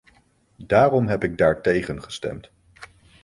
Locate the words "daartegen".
1.37-2.03